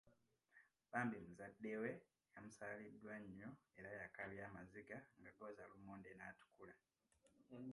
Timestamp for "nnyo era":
3.23-3.89